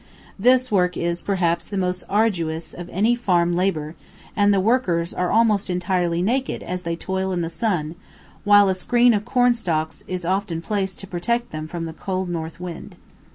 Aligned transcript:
This 0.39 0.71
work 0.71 0.97
is, 0.97 1.21
perhaps, 1.21 1.69
the 1.69 1.77
most 1.77 2.01
arduous 2.09 2.73
of 2.73 2.89
any 2.89 3.13
farm 3.13 3.53
labour, 3.55 3.93
and 4.35 4.51
the 4.51 4.59
workers 4.59 5.13
are 5.13 5.29
almost 5.29 5.69
entirely 5.69 6.23
naked 6.23 6.63
as 6.63 6.81
they 6.81 6.95
toil 6.95 7.31
in 7.31 7.41
the 7.41 7.51
sun, 7.51 7.93
while 8.43 8.67
a 8.67 8.73
screen 8.73 9.13
of 9.13 9.25
cornstalks 9.25 10.03
is 10.07 10.25
often 10.25 10.59
placed 10.59 10.97
to 11.01 11.05
protect 11.07 11.51
them 11.51 11.67
from 11.67 11.85
the 11.85 11.93
cold 11.93 12.29
north 12.29 12.59
wind. 12.59 12.95